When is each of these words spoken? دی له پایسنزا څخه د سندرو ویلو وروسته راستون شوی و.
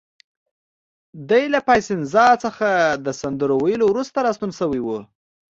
دی 1.29 1.43
له 1.53 1.59
پایسنزا 1.67 2.27
څخه 2.43 2.67
د 3.05 3.07
سندرو 3.21 3.55
ویلو 3.63 3.85
وروسته 3.89 4.17
راستون 4.25 4.51
شوی 4.59 4.81
و. 4.83 4.87